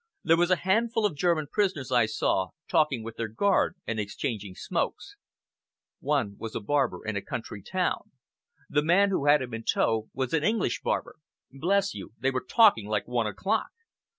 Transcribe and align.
There 0.23 0.35
was 0.35 0.49
a 0.49 0.55
handful 0.65 1.05
of 1.05 1.15
German 1.15 1.45
prisoners 1.51 1.91
I 1.91 2.07
saw, 2.07 2.47
talking 2.67 3.03
with 3.03 3.17
their 3.17 3.27
guard 3.27 3.75
and 3.85 3.99
exchanging 3.99 4.55
smokes. 4.55 5.15
One 5.99 6.37
was 6.39 6.55
a 6.55 6.59
barber 6.59 7.05
in 7.05 7.15
a 7.15 7.21
country 7.21 7.61
town. 7.61 8.09
The 8.67 8.81
man 8.83 9.09
who 9.11 9.27
had 9.27 9.43
him 9.43 9.53
in 9.53 9.63
tow 9.63 10.09
was 10.11 10.33
an 10.33 10.43
English 10.43 10.81
barber. 10.81 11.17
Bless 11.51 11.93
you, 11.93 12.13
they 12.17 12.31
were 12.31 12.43
talking 12.43 12.87
like 12.87 13.07
one 13.07 13.27
o'clock! 13.27 13.69